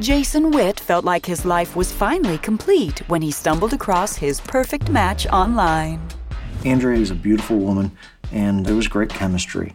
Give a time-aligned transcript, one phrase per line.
[0.00, 4.90] Jason Witt felt like his life was finally complete when he stumbled across his perfect
[4.90, 6.04] match online.
[6.62, 7.92] Andria is a beautiful woman,
[8.32, 9.70] and there was great chemistry.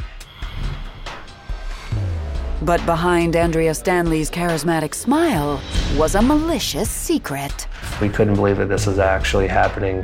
[2.61, 5.61] But behind Andria Stanley's charismatic smile
[5.95, 7.67] was a malicious secret.
[8.01, 10.03] We couldn't believe that this was actually happening.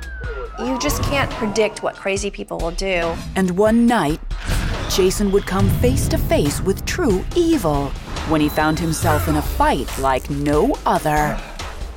[0.59, 3.13] You just can't predict what crazy people will do.
[3.35, 4.21] And one night,
[4.89, 7.91] Jason would come face to face with true evil
[8.29, 11.39] when he found himself in a fight like no other.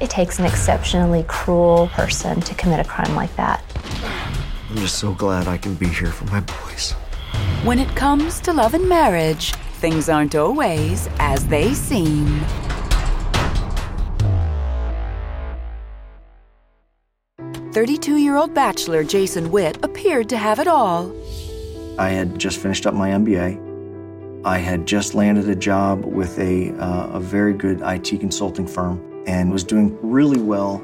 [0.00, 3.64] It takes an exceptionally cruel person to commit a crime like that.
[4.70, 6.92] I'm just so glad I can be here for my boys.
[7.64, 12.44] When it comes to love and marriage, things aren't always as they seem.
[17.72, 21.14] Thirty-two-year-old bachelor Jason Witt appeared to have it all.
[21.98, 23.67] I had just finished up my MBA.
[24.44, 29.24] I had just landed a job with a, uh, a very good IT consulting firm
[29.26, 30.80] and was doing really well.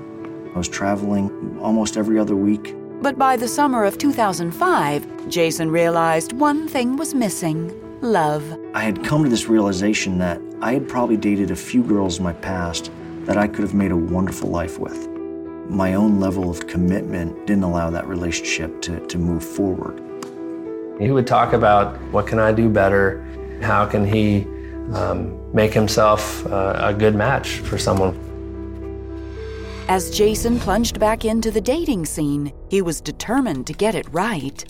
[0.55, 2.75] I was traveling almost every other week.
[3.01, 8.45] But by the summer of 2005, Jason realized one thing was missing love.
[8.75, 12.25] I had come to this realization that I had probably dated a few girls in
[12.25, 15.09] my past that I could have made a wonderful life with.
[15.69, 20.03] My own level of commitment didn't allow that relationship to, to move forward.
[21.01, 23.25] He would talk about what can I do better?
[23.65, 24.45] How can he
[24.95, 28.15] um, make himself uh, a good match for someone?
[29.89, 34.65] As Jason plunged back into the dating scene, he was determined to get it right.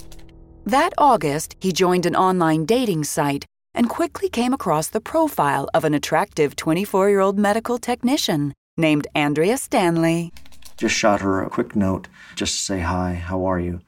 [0.65, 5.85] That August, he joined an online dating site and quickly came across the profile of
[5.85, 10.33] an attractive 24 year old medical technician named Andria Stanley.
[10.77, 13.81] Just shot her a quick note just to say, Hi, how are you?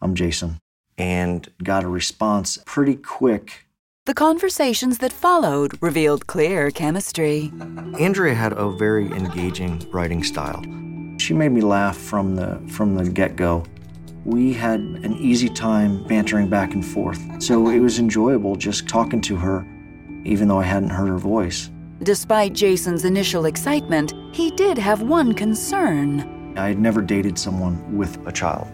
[0.00, 0.58] I'm Jason.
[0.98, 3.66] And got a response pretty quick.
[4.04, 7.52] The conversations that followed revealed clear chemistry.
[8.00, 10.60] Andria had a very engaging writing style.
[11.18, 13.64] She made me laugh from the from the get-go.
[14.24, 17.40] We had an easy time bantering back and forth.
[17.40, 19.64] So it was enjoyable just talking to her
[20.24, 21.70] even though I hadn't heard her voice.
[22.02, 26.54] Despite Jason's initial excitement, he did have one concern.
[26.56, 28.66] I had never dated someone with a child.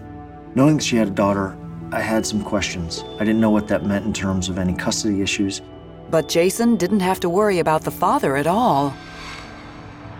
[0.54, 1.54] Knowing that she had a daughter,
[1.90, 3.02] I had some questions.
[3.16, 5.62] I didn't know what that meant in terms of any custody issues.
[6.10, 8.94] But Jason didn't have to worry about the father at all.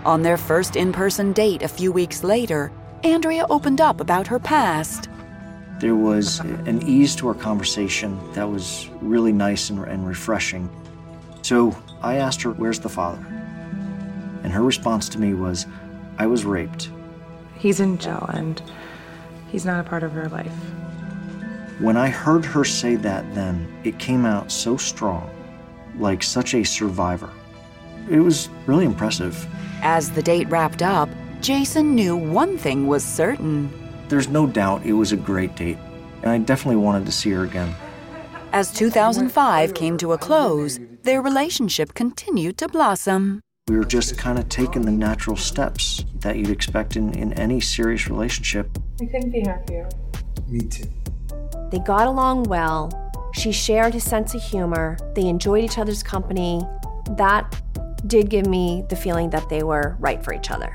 [0.06, 2.72] On their first in person date a few weeks later,
[3.04, 5.10] Andria opened up about her past.
[5.78, 10.70] There was an ease to our conversation that was really nice and, and refreshing.
[11.42, 13.24] So I asked her, Where's the father?
[14.42, 15.66] And her response to me was,
[16.16, 16.90] I was raped.
[17.58, 18.60] He's in jail and
[19.50, 20.52] he's not a part of her life.
[21.80, 25.30] When I heard her say that, then it came out so strong,
[25.96, 27.30] like such a survivor.
[28.10, 29.46] It was really impressive.
[29.82, 31.08] As the date wrapped up,
[31.40, 33.70] Jason knew one thing was certain.
[34.08, 35.78] There's no doubt it was a great date,
[36.22, 37.72] and I definitely wanted to see her again.
[38.52, 43.40] As 2005 came to a close, their relationship continued to blossom.
[43.68, 47.60] We were just kind of taking the natural steps that you'd expect in, in any
[47.60, 48.68] serious relationship.
[49.00, 49.88] I couldn't be happier.
[50.48, 50.88] Me too.
[51.70, 52.90] They got along well.
[53.34, 54.96] She shared his sense of humor.
[55.14, 56.62] They enjoyed each other's company.
[57.12, 57.60] That
[58.06, 60.72] did give me the feeling that they were right for each other.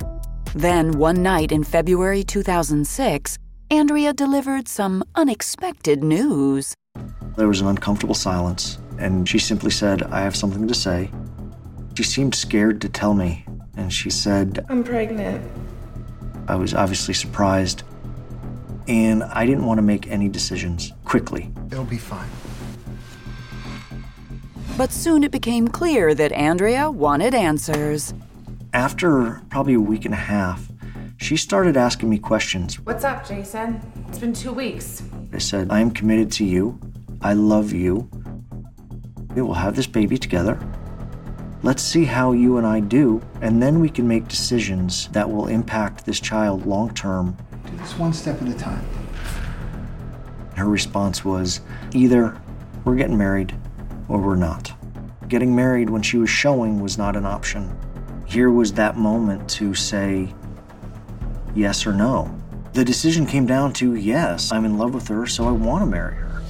[0.54, 3.40] Then, one night in February 2006,
[3.72, 6.76] Andria delivered some unexpected news.
[7.36, 11.10] There was an uncomfortable silence, and she simply said, I have something to say.
[11.96, 15.50] She seemed scared to tell me, and she said, I'm pregnant.
[16.48, 17.84] I was obviously surprised,
[18.88, 21.51] and I didn't want to make any decisions quickly.
[21.71, 22.29] It'll be fine.
[24.77, 28.13] But soon it became clear that Andria wanted answers.
[28.73, 30.67] After probably a week and a half,
[31.17, 32.79] she started asking me questions.
[32.79, 33.79] What's up, Jason?
[34.07, 35.03] It's been two weeks.
[35.31, 36.79] I said, I am committed to you.
[37.21, 38.09] I love you.
[39.35, 40.59] We will have this baby together.
[41.61, 45.47] Let's see how you and I do, and then we can make decisions that will
[45.47, 47.38] impact this child long term.
[47.83, 48.85] Do this one step at a time.
[50.56, 51.59] Her response was
[51.94, 52.39] either
[52.85, 53.53] we're getting married
[54.07, 54.71] or we're not.
[55.27, 57.75] Getting married when she was showing was not an option.
[58.25, 60.33] Here was that moment to say
[61.56, 62.33] yes or no.
[62.71, 65.86] The decision came down to yes, I'm in love with her, so I want to
[65.86, 66.41] marry her.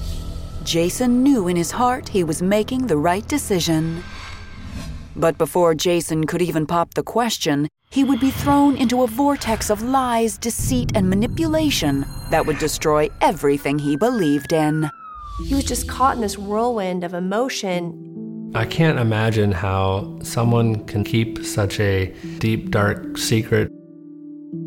[0.64, 4.04] Jason knew in his heart he was making the right decision.
[5.16, 9.70] But before Jason could even pop the question, he would be thrown into a vortex
[9.70, 14.90] of lies, deceit, and manipulation that would destroy everything he believed in.
[15.46, 18.52] He was just caught in this whirlwind of emotion.
[18.56, 22.08] I can't imagine how someone can keep such a
[22.40, 23.72] deep, dark secret.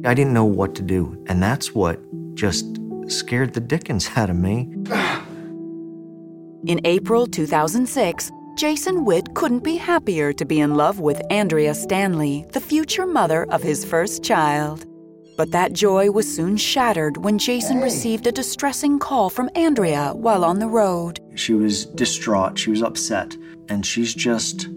[0.05, 2.01] I didn't know what to do, and that's what
[2.35, 4.73] just scared the dickens out of me.
[6.65, 12.47] In April 2006, Jason Witt couldn't be happier to be in love with Andria Stanley,
[12.53, 14.87] the future mother of his first child.
[15.37, 20.43] But that joy was soon shattered when Jason received a distressing call from Andria while
[20.43, 21.21] on the road.
[21.35, 23.37] She was distraught, she was upset,
[23.69, 24.69] and she's just,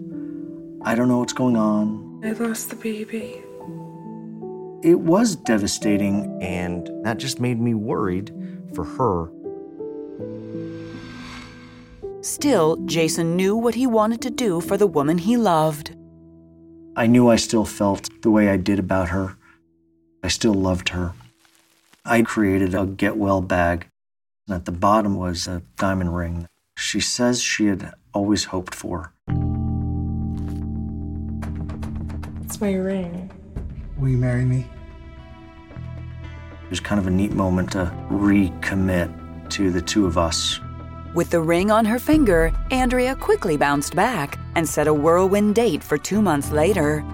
[0.82, 2.20] I don't know what's going on.
[2.22, 3.42] I lost the baby.
[4.82, 8.30] It was devastating, and that just made me worried
[8.74, 9.32] for her.
[12.22, 15.96] Still, Jason knew what he wanted to do for the woman he loved.
[16.96, 19.36] I knew I still felt the way I did about her.
[20.22, 21.12] I still loved her.
[22.04, 23.86] I created a get well bag.
[24.46, 26.48] and At the bottom was a diamond ring
[26.80, 29.12] she says she had always hoped for.
[32.42, 33.30] It's my ring.
[33.98, 34.66] Will you marry me?
[36.64, 40.58] It was kind of a neat moment to recommit to the two of us.
[41.12, 45.82] With the ring on her finger, Andria quickly bounced back and set a whirlwind date
[45.82, 47.04] for two months later.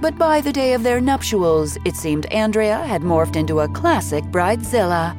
[0.00, 4.24] But by the day of their nuptials, it seemed Andria had morphed into a classic
[4.24, 5.14] bridezilla.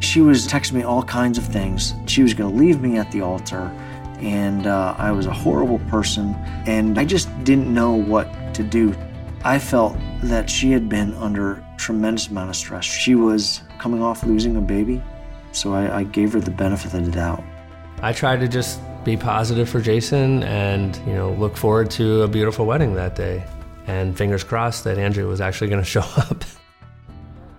[0.00, 1.94] She was texting me all kinds of things.
[2.06, 3.72] She was going to leave me at the altar,
[4.20, 6.34] and uh, I was a horrible person,
[6.66, 8.94] and I just didn't know what to do.
[9.42, 12.84] I felt that she had been under tremendous amount of stress.
[12.84, 15.02] She was coming off losing a baby,
[15.58, 17.42] so I, I gave her the benefit of the doubt.
[18.00, 22.28] I tried to just be positive for Jason and, you know, look forward to a
[22.28, 23.44] beautiful wedding that day.
[23.86, 26.44] And fingers crossed that Andria was actually going to show up.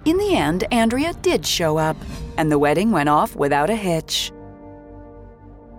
[0.05, 1.97] In the end, Andria did show up,
[2.37, 4.31] and the wedding went off without a hitch.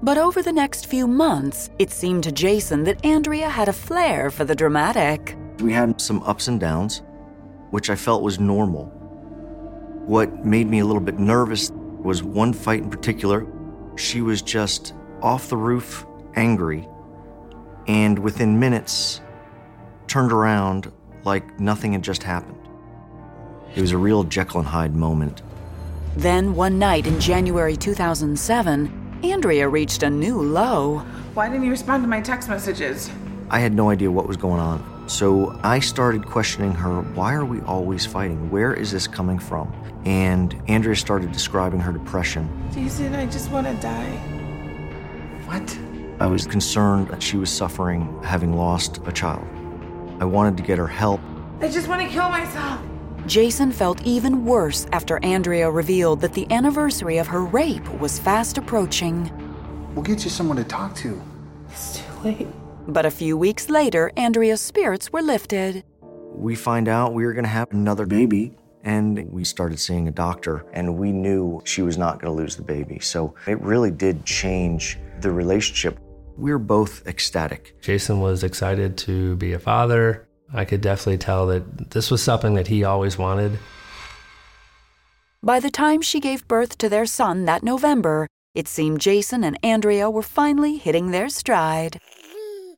[0.03, 4.31] But over the next few months, it seemed to Jason that Andria had a flair
[4.31, 5.37] for the dramatic.
[5.61, 7.03] We had some ups and downs,
[7.71, 8.87] which I felt was normal.
[10.07, 11.71] What made me a little bit nervous
[12.03, 13.47] was one fight in particular.
[13.97, 16.89] She was just off the roof, angry,
[17.87, 19.21] and within minutes,
[20.07, 20.91] turned around
[21.25, 22.57] like nothing had just happened.
[23.75, 25.43] It was a real Jekyll and Hyde moment.
[26.17, 30.99] Then, one night in January 2007, Andria reached a new low.
[31.35, 33.11] Why didn't you respond to my text messages?
[33.49, 35.00] I had no idea what was going on.
[35.11, 38.49] So I started questioning her why are we always fighting?
[38.49, 39.75] Where is this coming from?
[40.05, 42.49] And Andria started describing her depression.
[42.73, 44.13] Jason, I just want to die.
[45.47, 45.77] What?
[46.21, 49.45] I was concerned that she was suffering having lost a child.
[50.21, 51.21] I wanted to get her help.
[51.61, 52.81] I just want to kill myself.
[53.27, 58.59] Jason felt even worse after Andria revealed that the anniversary of her rape was fast
[58.59, 59.29] approaching.
[59.93, 61.21] We'll get you someone to talk to.
[61.69, 62.47] It's too late.
[62.89, 65.85] But a few weeks later, Andria's spirits were lifted.
[66.33, 70.11] We find out we were going to have another baby, and we started seeing a
[70.11, 72.99] doctor, and we knew she was not going to lose the baby.
[72.99, 75.99] So it really did change the relationship.
[76.37, 77.81] We were both ecstatic.
[77.83, 80.27] Jason was excited to be a father.
[80.53, 83.59] I could definitely tell that this was something that he always wanted.
[85.43, 89.61] By the time she gave birth to their son that November, it seemed Jason and
[89.63, 92.01] Andria were finally hitting their stride.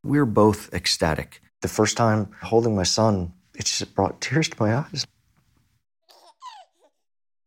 [0.04, 1.40] We were both ecstatic.
[1.60, 5.06] The first time holding my son, it just brought tears to my eyes.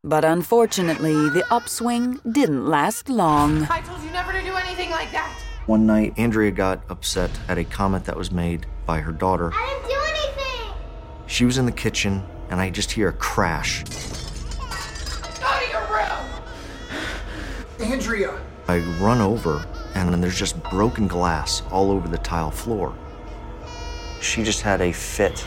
[0.06, 3.64] But unfortunately, the upswing didn't last long.
[3.70, 5.38] I told you never to do anything like that.
[5.66, 9.52] One night, Andria got upset at a comment that was made by her daughter.
[9.54, 10.74] I didn't do anything.
[11.28, 13.84] She was in the kitchen, and I just hear a crash.
[15.42, 16.26] Go to your room.
[17.80, 18.40] Andria!
[18.68, 22.94] I run over, and then there's just broken glass all over the tile floor.
[24.22, 25.42] She just had a fit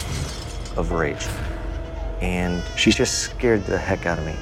[0.76, 1.26] of rage,
[2.20, 4.34] and she just scared the heck out of me.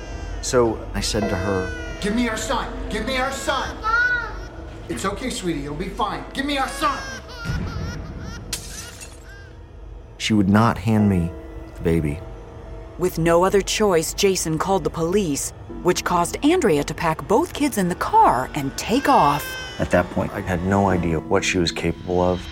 [0.42, 2.72] So I said to her, Give me our son!
[2.88, 3.80] Give me our son!
[3.80, 4.32] Mom.
[4.88, 5.64] It's okay, sweetie.
[5.64, 6.24] It'll be fine.
[6.32, 6.98] Give me our son!
[10.18, 11.30] she would not hand me
[11.76, 12.18] the baby.
[12.98, 15.52] With no other choice, Jason called the police,
[15.84, 19.65] which caused Andria to pack both kids in the car and take off.
[19.78, 22.46] At that point, I had no idea what she was capable of.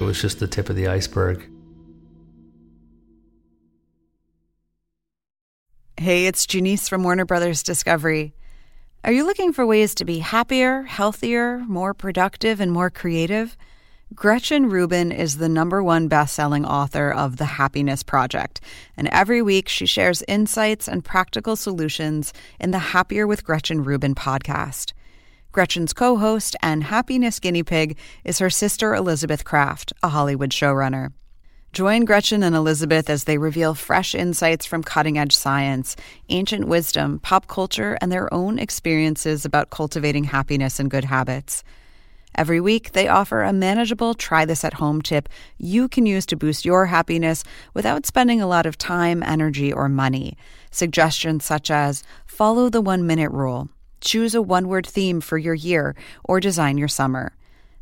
[0.00, 1.48] It was just the tip of the iceberg.
[5.96, 8.34] Hey, it's Janice from Warner Brothers Discovery.
[9.04, 13.56] Are you looking for ways to be happier, healthier, more productive, and more creative?
[14.14, 18.60] Gretchen Rubin is the number one best-selling author of The Happiness Project,
[18.96, 24.14] and every week she shares insights and practical solutions in the Happier with Gretchen Rubin
[24.14, 24.92] podcast.
[25.52, 31.12] Gretchen's co host and happiness guinea pig is her sister Elizabeth Craft, a Hollywood showrunner.
[31.72, 35.96] Join Gretchen and Elizabeth as they reveal fresh insights from cutting edge science,
[36.28, 41.64] ancient wisdom, pop culture, and their own experiences about cultivating happiness and good habits.
[42.36, 45.28] Every week, they offer a manageable try this at home tip
[45.58, 47.42] you can use to boost your happiness
[47.74, 50.36] without spending a lot of time, energy, or money.
[50.70, 53.68] Suggestions such as follow the one minute rule,
[54.00, 57.34] choose a one word theme for your year, or design your summer.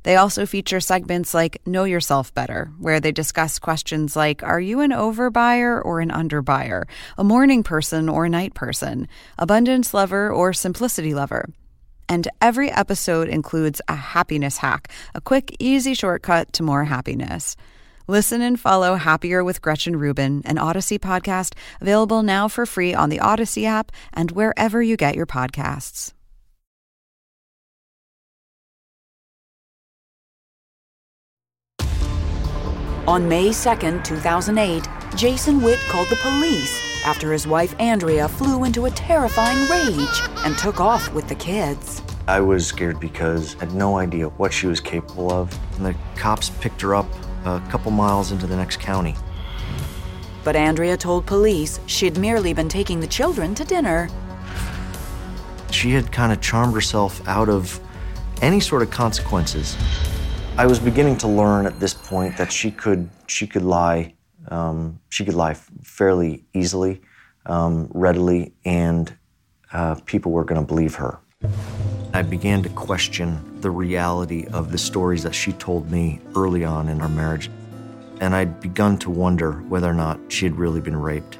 [0.04, 4.80] They also feature segments like Know Yourself Better, where they discuss questions like Are you
[4.80, 6.84] an overbuyer or an underbuyer?
[7.18, 9.08] A morning person or a night person?
[9.38, 11.50] Abundance lover or simplicity lover?
[12.08, 17.54] And every episode includes a happiness hack, a quick, easy shortcut to more happiness.
[18.10, 23.10] Listen and follow Happier with Gretchen Rubin, an Odyssey podcast, available now for free on
[23.10, 26.14] the Odyssey app and wherever you get your podcasts.
[33.06, 38.86] On May 2nd, 2008, Jason Witt called the police after his wife Andria flew into
[38.86, 42.00] a terrifying rage and took off with the kids.
[42.26, 45.54] I was scared because I had no idea what she was capable of.
[45.76, 47.06] And the cops picked her up
[47.44, 49.14] a couple miles into the next county.
[50.44, 54.08] But Andria told police she'd merely been taking the children to dinner.
[55.70, 57.80] She had kind of charmed herself out of
[58.40, 59.76] any sort of consequences.
[60.56, 64.14] I was beginning to learn at this point that she could she could lie
[64.50, 67.02] um, she could lie fairly easily,
[67.46, 69.14] um, readily, and
[69.72, 71.18] uh, people were going to believe her.
[72.12, 76.88] I began to question the reality of the stories that she told me early on
[76.88, 77.50] in our marriage,
[78.20, 81.38] and I'd begun to wonder whether or not she had really been raped.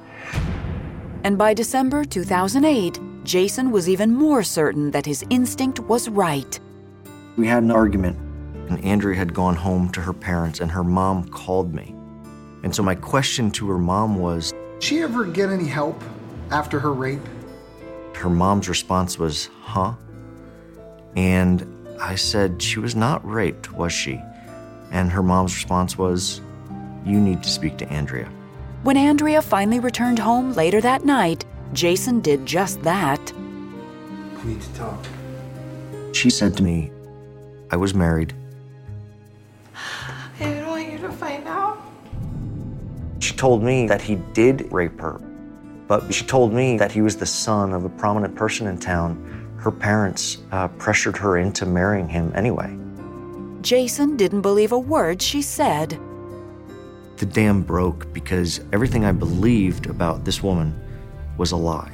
[1.25, 6.61] And by December 2008, Jason was even more certain that his instinct was right.
[7.37, 8.17] We had an argument
[8.69, 11.95] and Andria had gone home to her parents, and her mom called me.
[12.63, 16.03] And so my question to her mom was Did she ever get any help
[16.51, 17.27] after her rape?
[18.15, 19.95] Her mom's response was, Huh?
[21.17, 21.67] And
[22.01, 24.21] I said, She was not raped, was she?
[24.91, 26.41] And her mom's response was,
[27.05, 28.29] You need to speak to Andria.
[28.83, 33.33] When Andria finally returned home later that night, Jason did just that.
[34.45, 35.05] We need to talk.
[36.13, 36.91] She said to me,
[37.71, 38.35] I was married
[40.41, 41.79] I don't want you to find out.
[43.19, 45.21] She told me that he did rape her,
[45.89, 49.57] but she told me that he was the son of a prominent person in town.
[49.57, 52.79] Her parents uh, pressured her into marrying him anyway.
[53.63, 55.99] Jason didn't believe a word she said.
[57.17, 60.79] The dam broke because everything I believed about this woman
[61.37, 61.93] was a lie.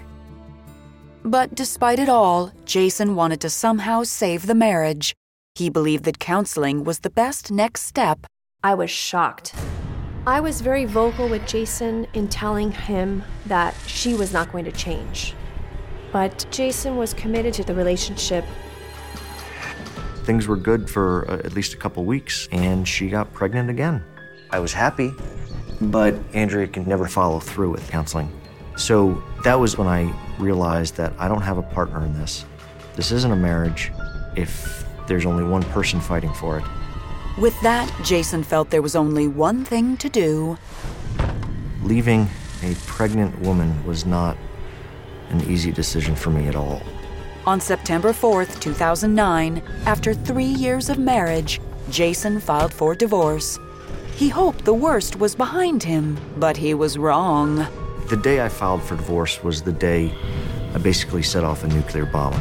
[1.24, 5.14] But despite it all, Jason wanted to somehow save the marriage.
[5.54, 8.26] He believed that counseling was the best next step
[8.62, 9.54] I was shocked.
[10.26, 14.72] I was very vocal with Jason in telling him that she was not going to
[14.72, 15.34] change.
[16.12, 18.46] But Jason was committed to the relationship.
[20.24, 24.02] Things were good for uh, at least a couple weeks, and she got pregnant again.
[24.48, 25.12] I was happy,
[25.82, 28.32] but Andria can never follow through with counseling.
[28.76, 32.46] So that was when I realized that I don't have a partner in this.
[32.96, 33.92] This isn't a marriage
[34.36, 36.64] if there's only one person fighting for it.
[37.36, 40.56] With that, Jason felt there was only one thing to do.
[41.82, 42.28] Leaving
[42.62, 44.36] a pregnant woman was not
[45.30, 46.80] an easy decision for me at all.
[47.44, 51.60] On September 4th, 2009, after three years of marriage,
[51.90, 53.58] Jason filed for divorce.
[54.14, 57.66] He hoped the worst was behind him, but he was wrong.
[58.08, 60.14] The day I filed for divorce was the day
[60.72, 62.34] I basically set off a nuclear bomb.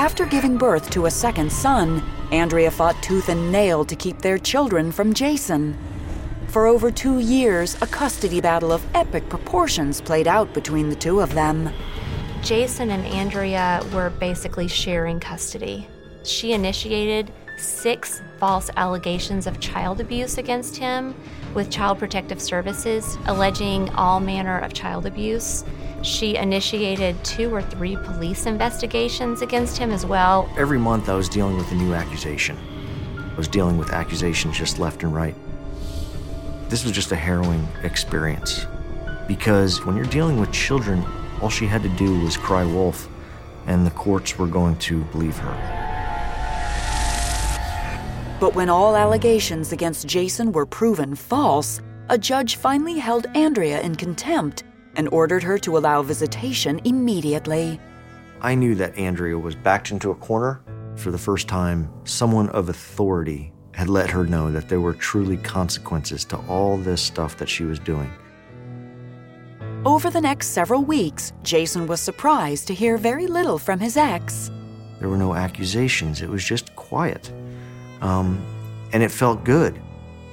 [0.00, 4.38] After giving birth to a second son, Andria fought tooth and nail to keep their
[4.38, 5.76] children from Jason.
[6.48, 11.20] For over two years, a custody battle of epic proportions played out between the two
[11.20, 11.68] of them.
[12.42, 15.86] Jason and Andria were basically sharing custody.
[16.24, 21.14] She initiated six false allegations of child abuse against him
[21.54, 25.64] with Child Protective Services, alleging all manner of child abuse.
[26.02, 30.50] She initiated two or three police investigations against him as well.
[30.58, 32.56] Every month I was dealing with a new accusation.
[33.16, 35.34] I was dealing with accusations just left and right.
[36.68, 38.66] This was just a harrowing experience
[39.30, 41.04] because when you're dealing with children,
[41.40, 43.08] all she had to do was cry wolf,
[43.66, 45.89] and the courts were going to believe her.
[48.40, 53.94] But when all allegations against Jason were proven false, a judge finally held Andria in
[53.94, 54.64] contempt
[54.96, 57.78] and ordered her to allow visitation immediately.
[58.40, 60.62] I knew that Andria was backed into a corner
[60.96, 65.36] For the first time, someone of authority had let her know that there were truly
[65.36, 68.10] consequences to all this stuff that she was doing.
[69.86, 74.50] Over the next several weeks, Jason was surprised to hear very little from his ex.
[74.98, 77.32] There were no accusations, it was just quiet.
[78.00, 78.44] Um,
[78.92, 79.80] and it felt good.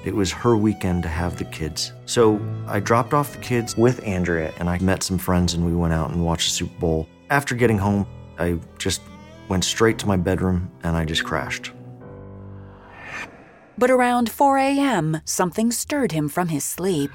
[0.06, 1.92] It was her weekend to have the kids.
[2.06, 5.76] So I dropped off the kids with Andria and I met some friends and we
[5.76, 7.08] went out and watched the Super Bowl.
[7.30, 8.08] After getting home,
[8.40, 9.02] I just
[9.50, 11.72] went straight to my bedroom and I just crashed.
[13.78, 17.12] But around 4 a.m., something stirred him from his sleep.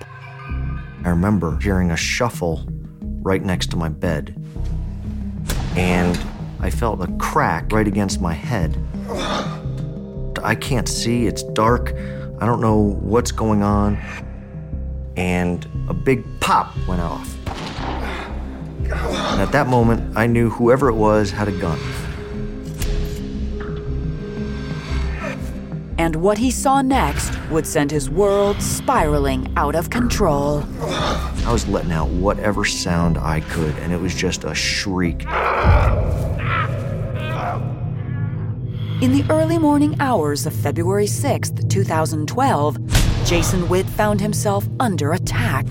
[1.05, 2.65] I remember hearing a shuffle
[3.23, 4.37] right next to my bed.
[5.77, 6.19] And
[6.61, 8.77] I felt a crack right against my head.
[10.43, 11.95] I can't see, it's dark.
[12.41, 13.97] I don't know what's going on.
[15.17, 17.37] And a big pop went off.
[18.83, 21.79] And at that moment, I knew whoever it was had a gun.
[25.99, 30.65] And what he saw next would send his world spiraling out of control.
[30.81, 35.25] I was letting out whatever sound I could, and it was just a shriek.
[39.03, 45.67] In the early morning hours of February 6th, 2012, Jason Witt found himself under attack.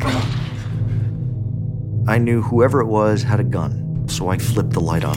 [2.09, 5.15] I knew whoever it was had a gun, so I flipped the light on.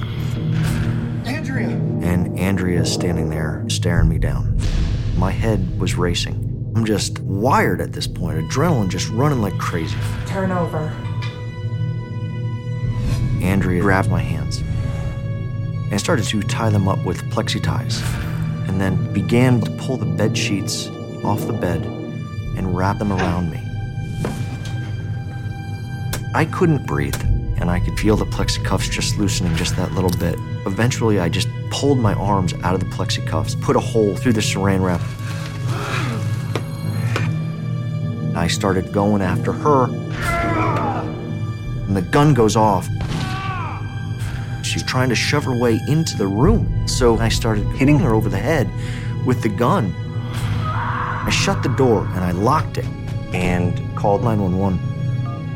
[1.24, 1.72] Andria!
[2.04, 4.60] And Andria is standing there staring me down.
[5.16, 6.72] My head was racing.
[6.76, 9.98] I'm just wired at this point, adrenaline just running like crazy.
[10.26, 10.94] Turn over.
[13.40, 14.62] Andria grabbed my hands
[15.94, 18.02] and started to tie them up with plexi ties,
[18.66, 20.88] and then began to pull the bed sheets
[21.22, 21.84] off the bed
[22.56, 23.60] and wrap them around me.
[26.34, 27.14] I couldn't breathe,
[27.60, 30.34] and I could feel the plexi cuffs just loosening just that little bit.
[30.66, 34.32] Eventually, I just pulled my arms out of the plexi cuffs, put a hole through
[34.32, 35.00] the saran wrap.
[38.36, 39.84] I started going after her,
[41.86, 42.88] and the gun goes off.
[44.74, 46.88] She's trying to shove her way into the room.
[46.88, 48.68] So I started hitting her over the head
[49.24, 49.94] with the gun.
[50.66, 52.84] I shut the door and I locked it
[53.32, 54.80] and called 911.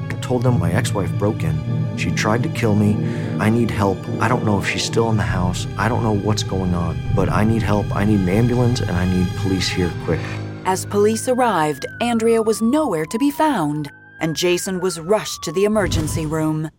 [0.09, 1.99] I told them my ex wife broke in.
[1.99, 2.95] She tried to kill me.
[3.41, 3.99] I need help.
[4.21, 5.67] I don't know if she's still in the house.
[5.77, 7.87] I don't know what's going on, but I need help.
[7.97, 10.21] I need an ambulance and I need police here quick.
[10.65, 15.65] As police arrived, Andria was nowhere to be found, and Jason was rushed to the
[15.65, 16.71] emergency room.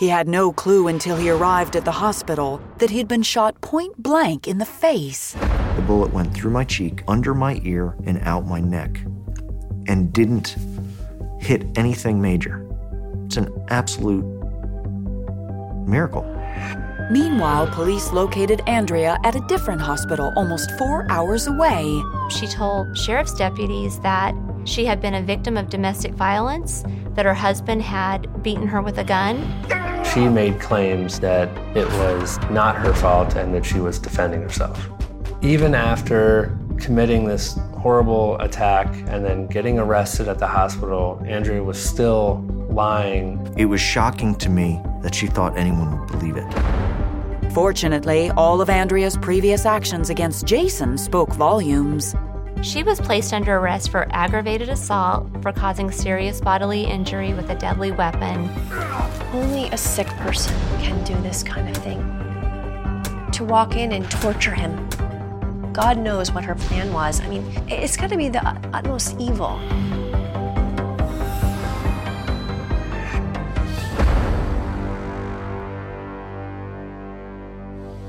[0.00, 4.02] He had no clue until he arrived at the hospital that he'd been shot point
[4.02, 5.32] blank in the face.
[5.76, 8.98] The bullet went through my cheek, under my ear, and out my neck,
[9.88, 10.56] and didn't
[11.38, 12.66] hit anything major.
[13.26, 14.24] It's an absolute
[15.86, 16.24] miracle.
[17.10, 22.02] Meanwhile, police located Andria at a different hospital almost four hours away.
[22.30, 24.34] She told sheriff's deputies that
[24.64, 26.84] she had been a victim of domestic violence,
[27.16, 29.36] that her husband had beaten her with a gun.
[30.12, 34.88] She made claims that it was not her fault and that she was defending herself.
[35.40, 41.80] Even after committing this horrible attack and then getting arrested at the hospital, Andria was
[41.80, 43.54] still lying.
[43.56, 47.52] It was shocking to me that she thought anyone would believe it.
[47.52, 52.16] Fortunately, all of Andria's previous actions against Jason spoke volumes.
[52.62, 57.54] She was placed under arrest for aggravated assault for causing serious bodily injury with a
[57.54, 58.50] deadly weapon.
[59.32, 62.00] Only a sick person can do this kind of thing.
[63.32, 64.90] To walk in and torture him.
[65.72, 67.22] God knows what her plan was.
[67.22, 69.58] I mean, it's got to be the utmost evil.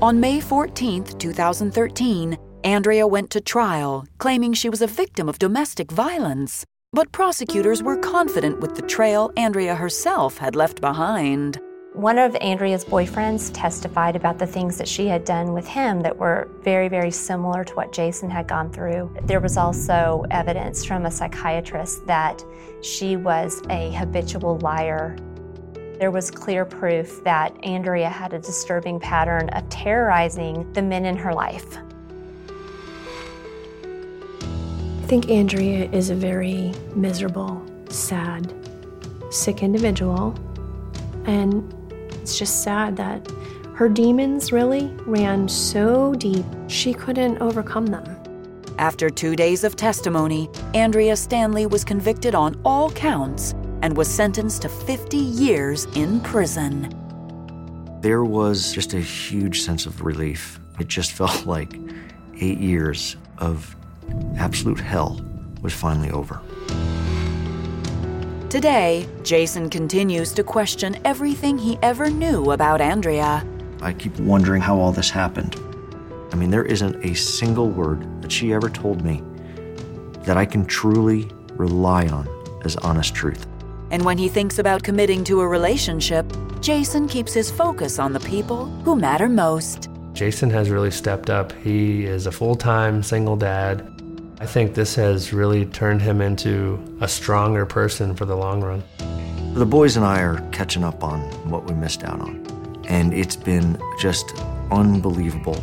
[0.02, 5.90] On May 14, 2013, Andria went to trial, claiming she was a victim of domestic
[5.90, 6.64] violence.
[6.92, 11.58] But prosecutors were confident with the trail Andria herself had left behind.
[11.94, 16.16] One of Andria's boyfriends testified about the things that she had done with him that
[16.16, 19.12] were very, very similar to what Jason had gone through.
[19.24, 22.44] There was also evidence from a psychiatrist that
[22.80, 25.16] she was a habitual liar.
[25.98, 31.16] There was clear proof that Andria had a disturbing pattern of terrorizing the men in
[31.16, 31.78] her life.
[35.12, 38.50] Think Andria is a very miserable, sad,
[39.28, 40.34] sick individual.
[41.26, 41.70] And
[42.12, 43.30] it's just sad that
[43.74, 48.06] her demons really ran so deep, she couldn't overcome them.
[48.78, 54.62] After two days of testimony, Andria Stanley was convicted on all counts and was sentenced
[54.62, 56.88] to 50 years in prison.
[58.00, 60.58] There was just a huge sense of relief.
[60.80, 61.74] It just felt like
[62.40, 63.76] eight years of
[64.36, 65.20] absolute hell
[65.62, 66.40] was finally over.
[68.50, 73.46] Today, Jason continues to question everything he ever knew about Andria.
[73.80, 75.56] I keep wondering how all this happened.
[76.32, 79.22] I mean, there isn't a single word that she ever told me
[80.24, 82.28] that I can truly rely on
[82.64, 83.46] as honest truth.
[83.90, 86.26] And when he thinks about committing to a relationship,
[86.60, 89.90] Jason keeps his focus on the people who matter most.
[90.14, 91.52] Jason has really stepped up.
[91.52, 93.91] He is a full time single dad.
[94.42, 98.82] I think this has really turned him into a stronger person for the long run.
[99.54, 102.44] The boys and I are catching up on what we missed out on.
[102.88, 104.34] And it's been just
[104.72, 105.62] unbelievable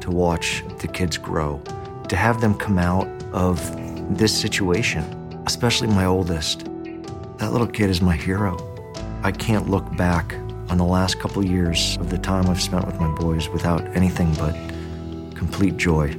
[0.00, 1.60] to watch the kids grow,
[2.08, 3.60] to have them come out of
[4.16, 5.04] this situation,
[5.46, 6.60] especially my oldest.
[7.36, 8.56] That little kid is my hero.
[9.22, 10.32] I can't look back
[10.70, 14.32] on the last couple years of the time I've spent with my boys without anything
[14.36, 14.54] but
[15.36, 16.18] complete joy.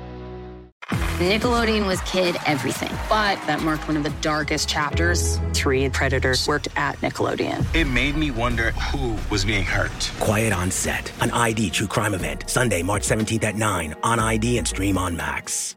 [1.19, 5.39] Nickelodeon was kid everything, but that marked one of the darkest chapters.
[5.53, 7.65] Three predators worked at Nickelodeon.
[7.75, 10.11] It made me wonder who was being hurt.
[10.19, 14.57] Quiet on Set, an ID true crime event, Sunday, March 17th at 9 on ID
[14.57, 15.75] and stream on Max.